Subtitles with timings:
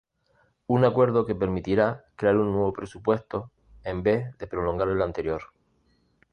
[0.65, 3.51] Un acuerdo que permitirá crear un nuevo presupuesto,
[3.83, 5.53] en vez de prolongar el anterior.